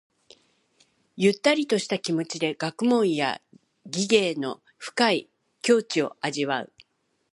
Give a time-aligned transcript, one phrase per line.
[1.15, 3.39] ゆったりとした気持ちで学問や
[3.85, 5.29] 技芸の深い
[5.61, 6.73] 境地を味わう。